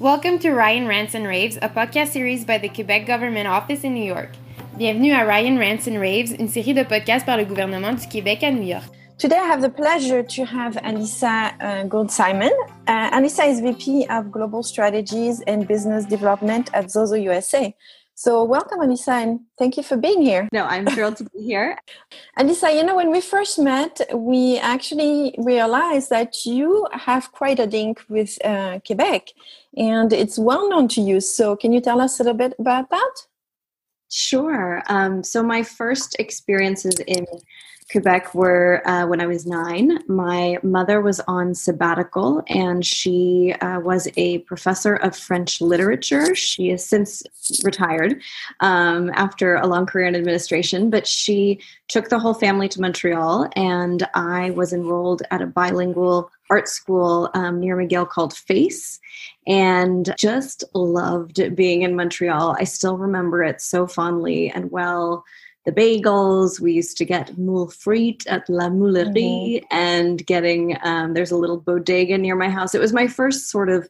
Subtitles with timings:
[0.00, 3.92] Welcome to Ryan Rants and Raves, a podcast series by the Quebec Government Office in
[3.92, 4.30] New York.
[4.78, 8.42] Bienvenue à Ryan Rants and Raves, une série de podcasts par le gouvernement du Québec
[8.42, 8.88] à New York.
[9.18, 12.50] Today, I have the pleasure to have Alyssa uh, Gould Simon.
[12.88, 17.74] Uh, is VP of Global Strategies and Business Development at Zozo USA.
[18.20, 20.46] So, welcome, Anissa, and thank you for being here.
[20.52, 21.78] No, I'm thrilled to be here.
[22.38, 27.64] Anissa, you know, when we first met, we actually realized that you have quite a
[27.64, 29.28] link with uh, Quebec,
[29.74, 31.22] and it's well known to you.
[31.22, 33.14] So, can you tell us a little bit about that?
[34.10, 34.82] Sure.
[34.90, 37.24] Um, so, my first experiences in
[37.90, 39.98] Quebec were uh, when I was nine.
[40.06, 46.34] My mother was on sabbatical and she uh, was a professor of French literature.
[46.34, 47.22] She has since
[47.64, 48.22] retired
[48.60, 53.48] um, after a long career in administration, but she took the whole family to Montreal
[53.56, 59.00] and I was enrolled at a bilingual art school um, near McGill called Face
[59.46, 62.56] and just loved being in Montreal.
[62.58, 65.24] I still remember it so fondly and well
[65.64, 66.60] the bagels.
[66.60, 69.66] We used to get moule frite at La Moulerie mm-hmm.
[69.70, 72.74] and getting, um, there's a little bodega near my house.
[72.74, 73.88] It was my first sort of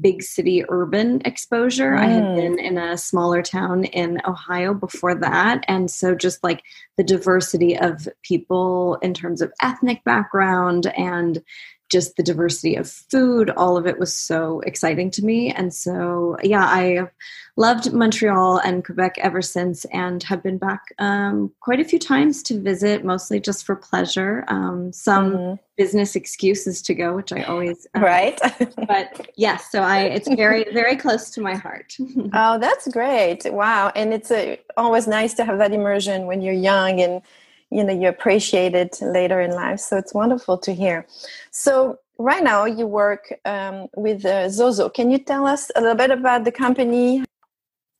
[0.00, 1.92] big city urban exposure.
[1.92, 1.98] Mm.
[1.98, 2.36] I had mm.
[2.36, 5.64] been in a smaller town in Ohio before that.
[5.66, 6.62] And so just like
[6.96, 11.42] the diversity of people in terms of ethnic background and
[11.88, 15.50] just the diversity of food, all of it was so exciting to me.
[15.50, 17.08] And so, yeah, I
[17.56, 22.42] loved Montreal and Quebec ever since and have been back um, quite a few times
[22.44, 24.44] to visit, mostly just for pleasure.
[24.48, 25.54] Um, some mm-hmm.
[25.76, 28.38] business excuses to go, which I always um, right.
[28.86, 31.96] but yes, so I it's very very close to my heart.
[32.32, 33.44] oh, that's great!
[33.52, 34.32] Wow, and it's
[34.76, 37.22] always nice to have that immersion when you're young and
[37.70, 41.06] you know you appreciate it later in life so it's wonderful to hear
[41.50, 45.96] so right now you work um, with uh, zozo can you tell us a little
[45.96, 47.24] bit about the company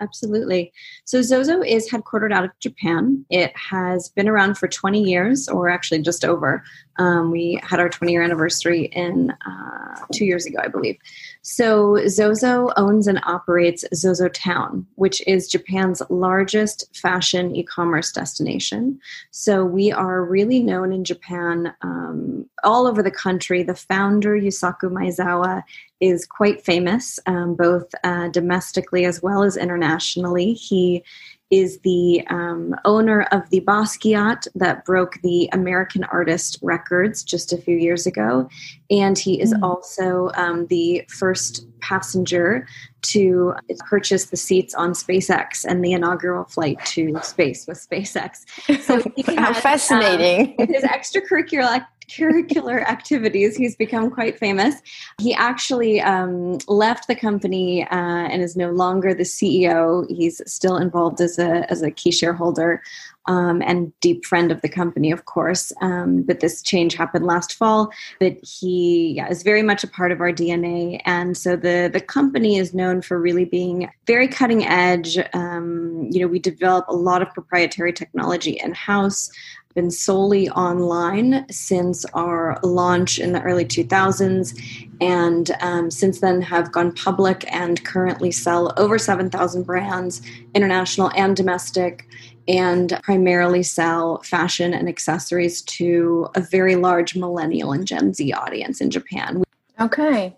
[0.00, 0.72] Absolutely.
[1.05, 3.25] So Zozo is headquartered out of Japan.
[3.30, 6.62] It has been around for 20 years, or actually just over.
[6.98, 10.98] Um, we had our 20 year anniversary in uh, two years ago, I believe.
[11.42, 19.00] So Zozo owns and operates Zozo Town, which is Japan's largest fashion e-commerce destination.
[19.31, 23.62] So we are really known in Japan, um, all over the country.
[23.62, 25.62] The founder Yusaku Maezawa
[26.00, 30.53] is quite famous, um, both uh, domestically as well as internationally.
[30.53, 31.03] He
[31.50, 37.59] is the um, owner of the Basquiat that broke the American Artist records just a
[37.59, 38.48] few years ago.
[38.91, 39.62] And he is mm.
[39.62, 42.66] also um, the first passenger
[43.10, 43.54] to
[43.88, 48.44] purchase the seats on SpaceX and the inaugural flight to space with SpaceX.
[48.82, 49.02] So
[49.36, 50.54] How fascinating.
[50.58, 54.76] Um, his extracurricular curricular activities, he's become quite famous.
[55.20, 60.06] He actually um, left the company uh, and is no longer the CEO.
[60.08, 62.82] He's still involved as a as a key shareholder.
[63.28, 65.72] Um, and deep friend of the company, of course.
[65.81, 67.93] Um, but this change happened last fall.
[68.19, 72.00] But he yeah, is very much a part of our DNA, and so the the
[72.00, 75.19] company is known for really being very cutting edge.
[75.34, 79.31] Um, you know, we develop a lot of proprietary technology in house
[79.78, 84.60] been solely online since our launch in the early 2000s
[85.00, 90.21] and um, since then have gone public and currently sell over 7,000 brands,
[90.55, 92.09] international and domestic,
[92.48, 98.81] and primarily sell fashion and accessories to a very large millennial and Gen Z audience
[98.81, 99.44] in Japan.
[99.78, 100.34] Okay.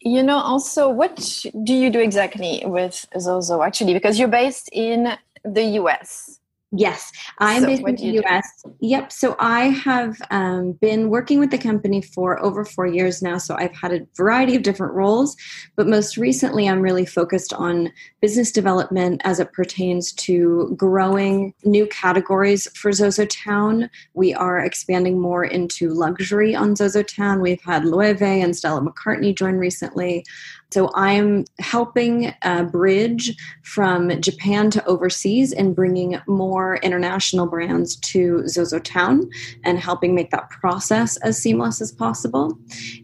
[0.00, 3.92] You know, also, what do you do exactly with Zozo actually?
[3.92, 6.38] Because you're based in the US.
[6.74, 8.62] Yes, I'm so based in the US.
[8.64, 8.74] Do?
[8.80, 9.12] Yep.
[9.12, 13.36] So I have um, been working with the company for over four years now.
[13.36, 15.36] So I've had a variety of different roles,
[15.76, 21.86] but most recently I'm really focused on business development as it pertains to growing new
[21.88, 23.90] categories for Zozo Town.
[24.14, 27.42] We are expanding more into luxury on Zozo Town.
[27.42, 30.24] We've had Loewe and Stella McCartney join recently.
[30.72, 38.48] So I'm helping uh, bridge from Japan to overseas and bringing more international brands to
[38.48, 39.28] Zozo Town
[39.64, 42.58] and helping make that process as seamless as possible.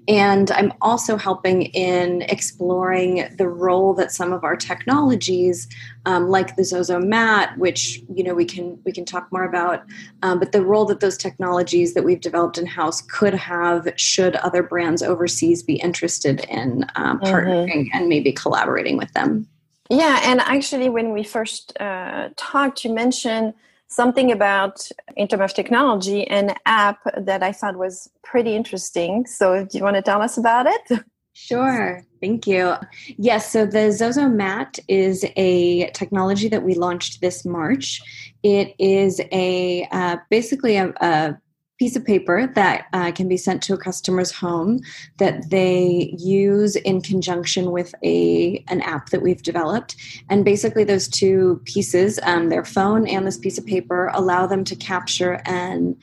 [0.09, 5.69] And I'm also helping in exploring the role that some of our technologies,
[6.07, 9.85] um, like the Zozo Mat, which you know we can we can talk more about,
[10.23, 14.37] um, but the role that those technologies that we've developed in house could have should
[14.37, 17.49] other brands overseas be interested in um, partnering.
[17.49, 17.89] Mm-hmm mm-hmm.
[17.93, 19.47] and maybe collaborating with them.
[19.91, 23.55] Yeah, and actually, when we first uh, talked, you mentioned
[23.89, 29.27] something about in terms of technology an app that I thought was pretty interesting.
[29.27, 31.01] So, do you want to tell us about it?
[31.41, 32.05] Sure.
[32.21, 32.75] Thank you.
[33.17, 38.01] Yes, so the Zozo Mat is a technology that we launched this March.
[38.43, 41.39] It is a uh, basically a, a
[41.79, 44.81] piece of paper that uh, can be sent to a customer's home
[45.19, 49.97] that they use in conjunction with a an app that we've developed.
[50.29, 54.65] And basically those two pieces um, their phone and this piece of paper allow them
[54.65, 55.97] to capture an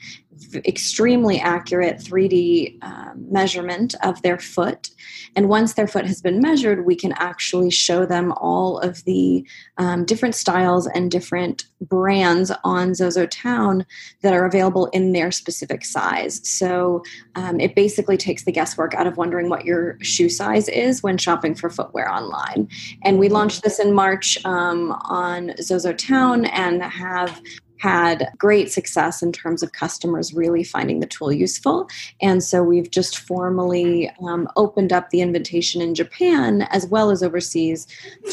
[0.64, 4.90] extremely accurate 3D um, measurement of their foot.
[5.34, 9.46] And once their foot has been measured, we can actually show them all of the
[9.76, 13.84] um, different styles and different brands on Zozo Town
[14.22, 16.40] that are available in their specific size.
[16.48, 17.02] So
[17.34, 21.18] um, it basically takes the guesswork out of wondering what your shoe size is when
[21.18, 22.68] shopping for footwear online.
[23.04, 27.42] And we launched this in March um, on Zozo Town and have
[27.78, 31.88] had great success in terms of customers really finding the tool useful.
[32.20, 37.22] And so we've just formally um, opened up the invitation in Japan as well as
[37.22, 37.86] overseas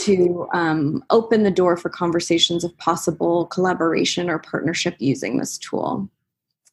[0.04, 6.10] to um, open the door for conversations of possible collaboration or partnership using this tool.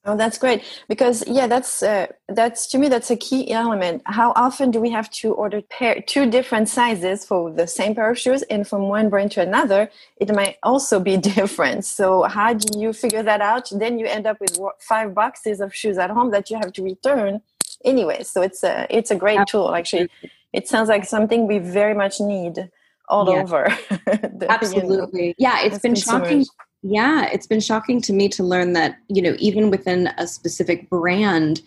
[0.06, 4.00] Oh, that's great because yeah, that's uh, that's to me that's a key element.
[4.06, 8.10] How often do we have to order pair two different sizes for the same pair
[8.10, 11.84] of shoes, and from one brand to another, it might also be different.
[11.84, 13.68] So how do you figure that out?
[13.70, 16.82] Then you end up with five boxes of shoes at home that you have to
[16.82, 17.42] return
[17.84, 18.22] anyway.
[18.22, 19.74] So it's a it's a great tool.
[19.74, 20.08] Actually,
[20.54, 22.70] it sounds like something we very much need
[23.10, 23.42] all yeah.
[23.42, 23.76] over.
[23.90, 25.60] the, Absolutely, you know, yeah.
[25.60, 26.28] It's been consumers.
[26.28, 26.46] shocking
[26.82, 30.88] yeah, it's been shocking to me to learn that, you know, even within a specific
[30.88, 31.60] brand,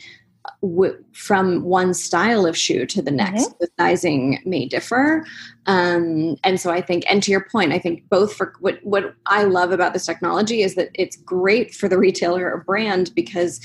[0.61, 3.57] w- from one style of shoe to the next, mm-hmm.
[3.59, 5.25] the sizing may differ.
[5.67, 9.15] Um, and so I think, and to your point, I think both for what, what
[9.27, 13.61] I love about this technology is that it's great for the retailer or brand because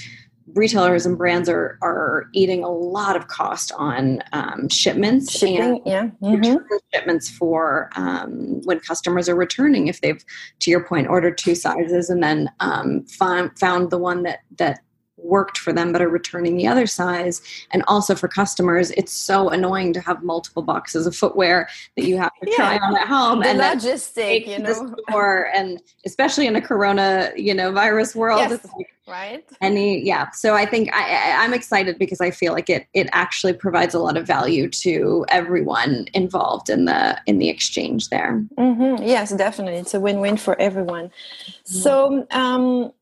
[0.55, 5.81] retailers and brands are are eating a lot of cost on um, shipments Shipping, and
[5.85, 6.57] yeah mm-hmm.
[6.93, 10.25] shipments for um, when customers are returning if they've
[10.61, 14.81] to your point ordered two sizes and then um, found found the one that that
[15.19, 17.43] worked for them but are returning the other size.
[17.71, 22.17] And also for customers it's so annoying to have multiple boxes of footwear that you
[22.17, 24.95] have to try on at home the and logistic you know.
[25.09, 25.51] store.
[25.55, 28.65] And especially in a corona you know virus world yes.
[28.77, 29.45] like right?
[29.61, 30.31] any yeah.
[30.31, 33.99] So i think I, i'm excited because i feel like it it actually provides a
[33.99, 38.45] lot of value to everyone involved in the in the exchange there.
[38.57, 39.03] Mm-hmm.
[39.03, 39.81] yes definitely.
[39.81, 41.07] It's a win-win for everyone.
[41.07, 41.75] Mm-hmm.
[41.75, 42.93] so um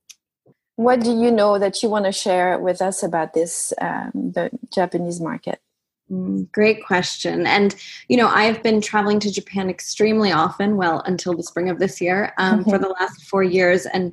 [0.76, 4.50] what do you know that you want to share with us about this um, the
[4.72, 5.60] japanese market
[6.10, 7.46] mm, Great question.
[7.46, 7.74] And,
[8.08, 12.00] you know, I've been traveling to Japan extremely often, well, until the spring of this
[12.00, 13.86] year, um, for the last four years.
[13.86, 14.12] And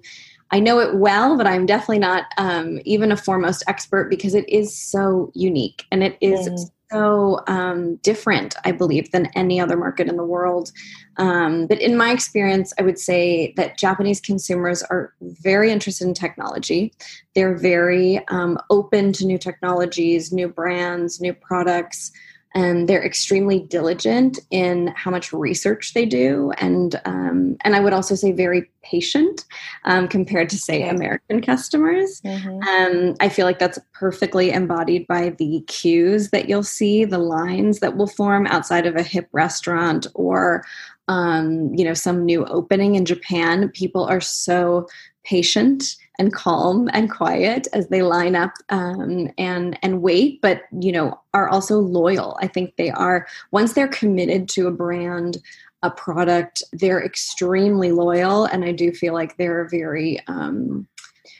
[0.53, 4.47] I know it well, but I'm definitely not um, even a foremost expert because it
[4.47, 6.71] is so unique and it is mm.
[6.93, 10.71] So um, different, I believe, than any other market in the world.
[11.17, 16.13] Um, but in my experience, I would say that Japanese consumers are very interested in
[16.13, 16.93] technology.
[17.33, 22.11] They're very um, open to new technologies, new brands, new products
[22.55, 26.51] and they're extremely diligent in how much research they do.
[26.57, 29.45] And um, and i would also say very patient
[29.85, 32.21] um, compared to say american customers.
[32.21, 32.61] Mm-hmm.
[32.61, 37.79] um, i feel like that's perfectly embodied by the queues that you'll see the lines
[37.79, 40.63] that will form outside of a hip restaurant or
[41.07, 43.69] um, you know some new opening in japan.
[43.69, 44.87] People are so
[45.23, 50.91] patient and calm and quiet as they line up um, and and wait but you
[50.91, 52.37] know are also loyal.
[52.41, 55.37] I think they are once they're committed to a brand
[55.81, 60.87] a product they're extremely loyal and i do feel like they're very um,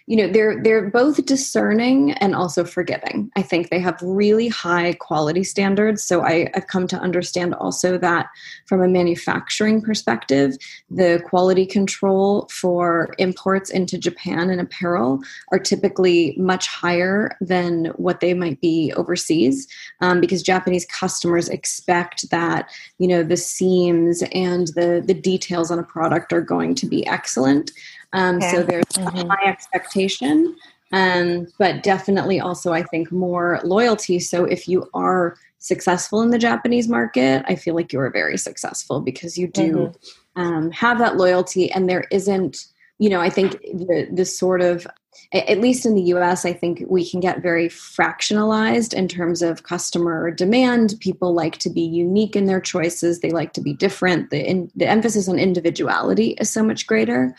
[0.06, 4.94] you know they're they're both discerning and also forgiving i think they have really high
[4.94, 8.28] quality standards so I, i've come to understand also that
[8.66, 10.58] from a manufacturing perspective
[10.90, 18.20] the quality control for imports into japan and apparel are typically much higher than what
[18.20, 19.68] they might be overseas
[20.02, 22.70] um, because japanese customers expect that
[23.00, 27.06] you know the seams and the the details on a product are going to be
[27.08, 27.72] excellent
[28.14, 28.52] um, okay.
[28.52, 29.30] So there's mm-hmm.
[29.30, 29.50] a high
[29.94, 30.56] expectation,
[30.92, 34.20] um, but definitely also, I think, more loyalty.
[34.20, 39.02] So if you are successful in the Japanese market, I feel like you're very successful
[39.02, 40.42] because you do mm-hmm.
[40.42, 42.66] um, have that loyalty, and there isn't,
[43.00, 44.88] you know, I think the the sort of
[45.32, 49.64] at least in the US, I think we can get very fractionalized in terms of
[49.64, 50.96] customer demand.
[51.00, 54.30] People like to be unique in their choices, they like to be different.
[54.30, 57.36] The, in, the emphasis on individuality is so much greater.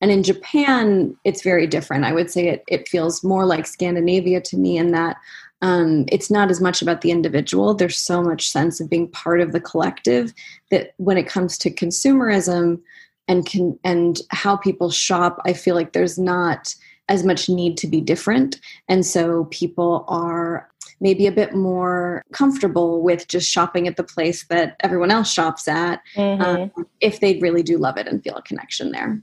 [0.00, 2.04] And in Japan, it's very different.
[2.04, 5.16] I would say it, it feels more like Scandinavia to me in that
[5.60, 7.74] um, it's not as much about the individual.
[7.74, 10.32] There's so much sense of being part of the collective
[10.70, 12.80] that when it comes to consumerism
[13.28, 16.74] and can and how people shop, I feel like there's not
[17.08, 20.68] as much need to be different, and so people are
[21.00, 25.68] maybe a bit more comfortable with just shopping at the place that everyone else shops
[25.68, 26.42] at mm-hmm.
[26.42, 29.22] um, if they really do love it and feel a connection there.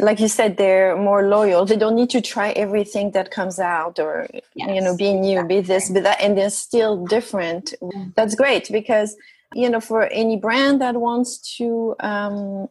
[0.00, 1.66] Like you said they're more loyal.
[1.66, 4.74] They don't need to try everything that comes out or yes.
[4.74, 7.74] you know be new be this be that and they're still different.
[8.14, 9.16] That's great because
[9.54, 12.68] you know for any brand that wants to um,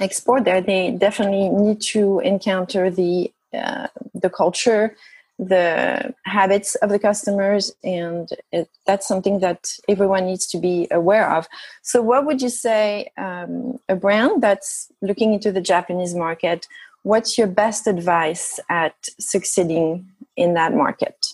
[0.00, 4.96] export there they definitely need to encounter the uh, the culture
[5.38, 11.28] the habits of the customers and it, that's something that everyone needs to be aware
[11.32, 11.48] of.
[11.82, 16.66] So what would you say um, a brand that's looking into the japanese market
[17.02, 21.26] what's your best advice at succeeding in that market?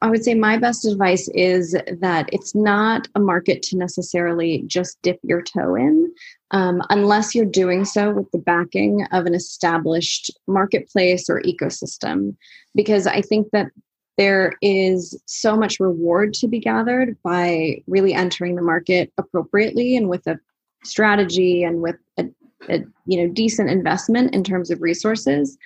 [0.00, 5.00] I would say my best advice is that it's not a market to necessarily just
[5.02, 6.12] dip your toe in,
[6.50, 12.36] um, unless you're doing so with the backing of an established marketplace or ecosystem.
[12.74, 13.70] Because I think that
[14.18, 20.08] there is so much reward to be gathered by really entering the market appropriately and
[20.08, 20.38] with a
[20.84, 22.24] strategy and with a,
[22.68, 25.56] a you know decent investment in terms of resources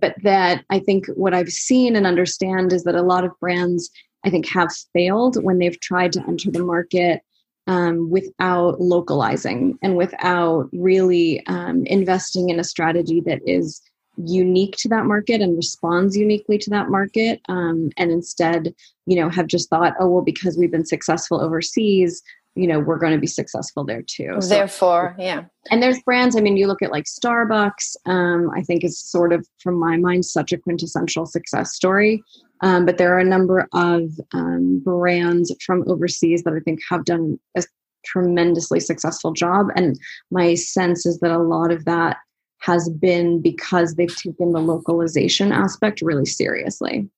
[0.00, 3.90] but that i think what i've seen and understand is that a lot of brands
[4.24, 7.22] i think have failed when they've tried to enter the market
[7.66, 13.80] um, without localizing and without really um, investing in a strategy that is
[14.16, 18.72] unique to that market and responds uniquely to that market um, and instead
[19.06, 22.22] you know have just thought oh well because we've been successful overseas
[22.54, 24.36] you know we're going to be successful there too.
[24.38, 25.44] So, therefore yeah.
[25.70, 29.32] And there's brands i mean you look at like starbucks um, i think is sort
[29.32, 32.22] of from my mind such a quintessential success story
[32.60, 37.04] um, but there are a number of um, brands from overseas that I think have
[37.04, 37.62] done a
[38.04, 39.68] tremendously successful job.
[39.76, 39.98] And
[40.30, 42.18] my sense is that a lot of that
[42.60, 47.08] has been because they've taken the localization aspect really seriously.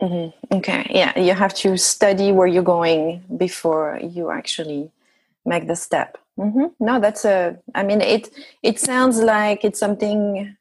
[0.00, 0.56] Mm-hmm.
[0.56, 0.86] Okay.
[0.90, 1.18] Yeah.
[1.18, 4.90] You have to study where you're going before you actually
[5.46, 6.18] make the step.
[6.38, 6.66] Mm-hmm.
[6.80, 8.30] No, that's a, I mean, it,
[8.62, 10.56] it sounds like it's something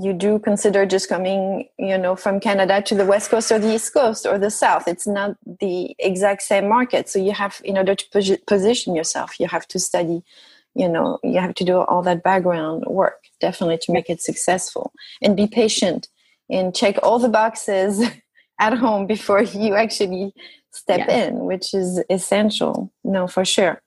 [0.00, 3.74] you do consider just coming you know from canada to the west coast or the
[3.74, 4.86] east coast or the south.
[4.88, 7.08] It's not the exact same market.
[7.08, 10.22] So you have in order to position yourself you have to study
[10.74, 14.92] you know you have to do all that background work definitely to make it successful.
[15.22, 16.08] And be patient
[16.50, 18.02] and check all the boxes
[18.58, 20.32] at home before you actually
[20.72, 21.26] step yeah.
[21.26, 22.92] in which is essential.
[23.04, 23.80] No for sure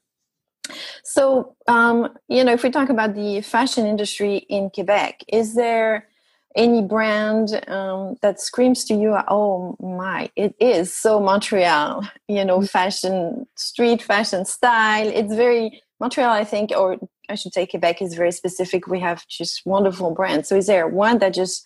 [1.03, 6.07] so, um, you know, if we talk about the fashion industry in Quebec, is there
[6.55, 12.57] any brand um, that screams to you, oh my, it is so Montreal, you know,
[12.57, 12.65] mm-hmm.
[12.65, 15.07] fashion, street fashion style.
[15.07, 16.97] It's very Montreal, I think, or
[17.29, 18.87] I should say Quebec is very specific.
[18.87, 20.49] We have just wonderful brands.
[20.49, 21.65] So, is there one that just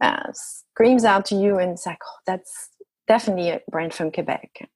[0.00, 2.70] uh, screams out to you and it's like, oh, that's
[3.06, 4.68] definitely a brand from Quebec?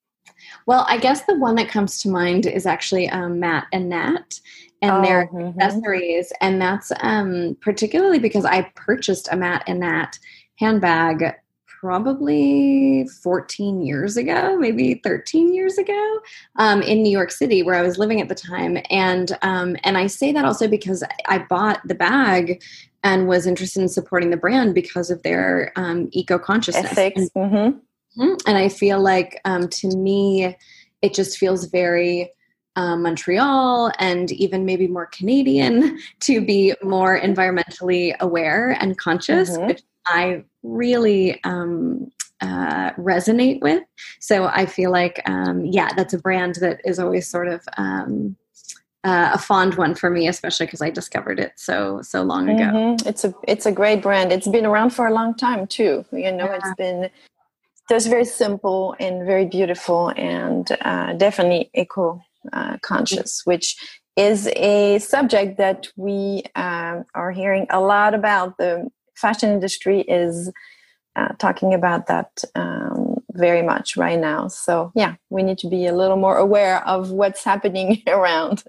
[0.67, 4.41] Well, I guess the one that comes to mind is actually um, Matt and Nat
[4.81, 5.61] and oh, their mm-hmm.
[5.61, 6.33] accessories.
[6.41, 10.19] And that's um, particularly because I purchased a Matt and Nat
[10.57, 11.35] handbag
[11.67, 16.21] probably 14 years ago, maybe 13 years ago,
[16.57, 18.79] um, in New York City, where I was living at the time.
[18.89, 22.63] And um, and I say that also because I bought the bag
[23.03, 26.93] and was interested in supporting the brand because of their um, eco consciousness.
[26.93, 27.29] Ethics.
[27.37, 27.79] Mm-hmm.
[28.19, 28.35] Mm-hmm.
[28.47, 30.57] And I feel like um, to me,
[31.01, 32.31] it just feels very
[32.77, 39.67] uh, Montreal and even maybe more Canadian to be more environmentally aware and conscious, mm-hmm.
[39.67, 43.83] which I really um, uh, resonate with.
[44.21, 48.37] So I feel like, um, yeah, that's a brand that is always sort of um,
[49.05, 52.63] uh, a fond one for me, especially because I discovered it so so long ago.
[52.63, 53.09] Mm-hmm.
[53.09, 54.33] It's a it's a great brand.
[54.33, 56.05] It's been around for a long time too.
[56.13, 56.59] You know, yeah.
[56.59, 57.11] it's been
[57.89, 62.23] just very simple and very beautiful and uh, definitely eco
[62.53, 63.77] uh, conscious, which
[64.17, 68.59] is a subject that we uh, are hearing a lot about.
[68.59, 70.51] The fashion industry is
[71.17, 74.49] uh, talking about that um, very much right now.
[74.49, 78.65] So, yeah, we need to be a little more aware of what's happening around.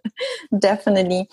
[0.59, 1.29] definitely.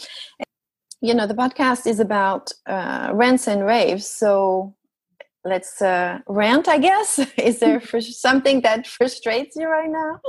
[1.01, 4.07] You know, the podcast is about uh, rants and raves.
[4.07, 4.75] So,
[5.45, 10.21] let's uh, rant i guess is there something that frustrates you right now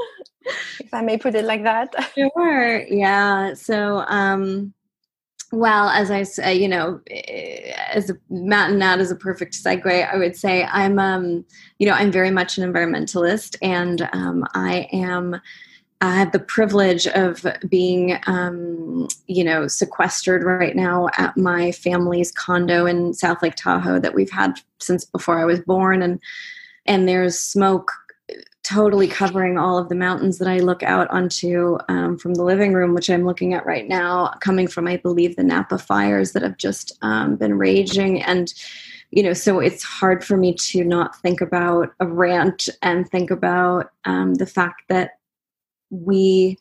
[0.80, 4.74] if i may put it like that sure yeah so um
[5.54, 9.54] Well, as I say, you know, eh, as a, Matt and Nat is a perfect
[9.54, 10.10] segue.
[10.10, 11.44] I would say I'm, um,
[11.78, 15.42] you know, I'm very much an environmentalist, and um, I am.
[16.02, 22.32] I have the privilege of being, um, you know, sequestered right now at my family's
[22.32, 26.20] condo in South Lake Tahoe that we've had since before I was born, and
[26.88, 27.92] and there's smoke
[28.64, 32.74] totally covering all of the mountains that I look out onto um, from the living
[32.74, 36.44] room, which I'm looking at right now, coming from, I believe, the Napa fires that
[36.44, 38.22] have just um, been raging.
[38.22, 38.54] And,
[39.10, 43.32] you know, so it's hard for me to not think about a rant and think
[43.32, 45.18] about um, the fact that
[45.92, 46.58] we,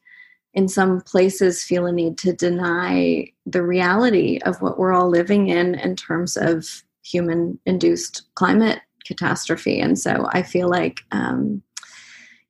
[0.53, 5.49] in some places, feel a need to deny the reality of what we're all living
[5.49, 9.81] in in terms of human induced climate catastrophe.
[9.81, 11.63] And so I feel like, um,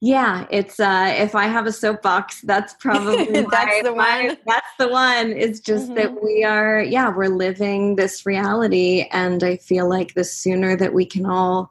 [0.02, 4.36] yeah, it's uh if I have a soapbox, that's probably that's my, the my, one.
[4.46, 5.32] that's the one.
[5.32, 5.94] It's just mm-hmm.
[5.96, 10.94] that we are yeah, we're living this reality and I feel like the sooner that
[10.94, 11.70] we can all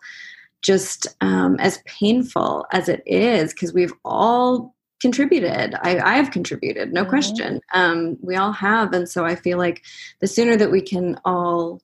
[0.62, 6.94] just um as painful as it is because we've all contributed I, I have contributed
[6.94, 7.10] no mm-hmm.
[7.10, 9.84] question um, we all have and so i feel like
[10.20, 11.82] the sooner that we can all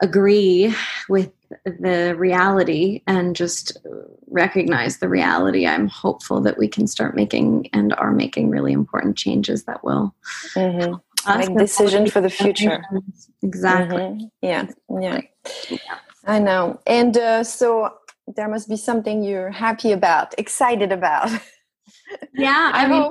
[0.00, 0.74] agree
[1.08, 1.30] with
[1.64, 3.76] the reality and just
[4.28, 9.16] recognize the reality, I'm hopeful that we can start making and are making really important
[9.16, 10.14] changes that will
[10.54, 11.38] mm-hmm.
[11.38, 12.82] make decision for the future.
[13.42, 14.02] Exactly.
[14.02, 14.26] Mm-hmm.
[14.42, 14.66] Yeah.
[15.00, 15.20] yeah.
[15.68, 15.78] Yeah.
[16.26, 16.80] I know.
[16.86, 17.94] And uh, so
[18.36, 21.30] there must be something you're happy about, excited about.
[22.34, 22.70] Yeah.
[22.74, 23.10] I, I mean,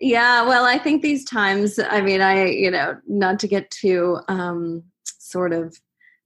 [0.00, 0.46] yeah.
[0.46, 4.82] Well, I think these times, I mean, I, you know, not to get too um,
[5.04, 5.76] sort of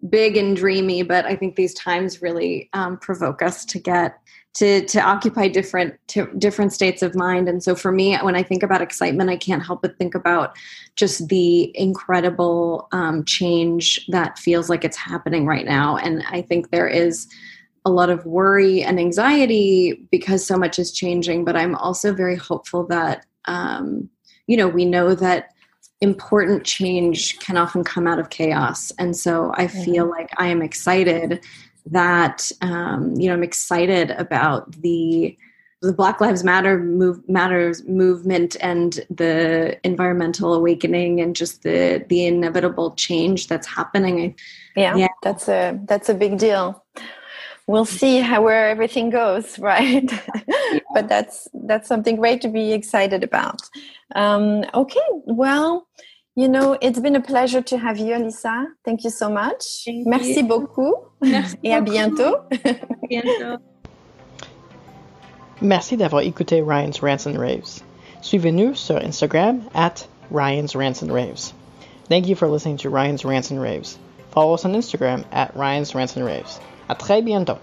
[0.08, 4.18] big and dreamy, but I think these times really um, provoke us to get
[4.54, 7.48] to to occupy different to different states of mind.
[7.48, 10.56] And so for me, when I think about excitement, I can't help but think about
[10.96, 15.96] just the incredible um, change that feels like it's happening right now.
[15.96, 17.28] And I think there is
[17.84, 21.44] a lot of worry and anxiety because so much is changing.
[21.44, 24.08] But I'm also very hopeful that um,
[24.46, 25.52] you know we know that
[26.00, 28.92] important change can often come out of chaos.
[28.98, 30.10] And so I feel mm-hmm.
[30.10, 31.44] like I am excited
[31.86, 35.36] that, um, you know, I'm excited about the
[35.80, 42.26] the Black Lives Matter move, matters movement and the environmental awakening and just the the
[42.26, 44.34] inevitable change that's happening.
[44.74, 45.08] Yeah, yeah.
[45.22, 46.84] that's a that's a big deal.
[47.68, 50.10] We'll see how where everything goes, right?
[50.48, 50.78] Yeah.
[50.94, 53.60] but that's that's something great to be excited about.
[54.16, 55.86] Um, okay, well,
[56.34, 58.66] you know, it's been a pleasure to have you, Alyssa.
[58.84, 59.84] Thank you so much.
[59.84, 60.48] Thank Merci you.
[60.48, 60.94] beaucoup.
[61.20, 62.48] Merci Et à bientôt.
[63.10, 63.58] bientôt.
[65.60, 67.82] Merci d'avoir écouté Ryan's Rants and Raves.
[68.22, 71.52] Suivez-nous sur Instagram at Ryan's Rants and Raves.
[72.08, 73.98] Thank you for listening to Ryan's Rants and Raves.
[74.30, 76.60] Follow us on Instagram at Ryan's Rants and Raves.
[76.88, 77.58] À très bientôt.